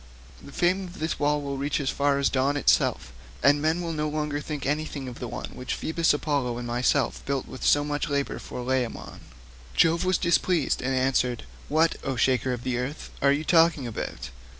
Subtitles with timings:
[0.41, 3.13] The fame of this wall will reach as far as dawn itself,
[3.43, 7.23] and men will no longer think anything of the one which Phoebus Apollo and myself
[7.27, 9.19] built with so much labour for Laomedon."
[9.75, 14.31] Jove was displeased and answered, "What, O shaker of the earth, are you talking about?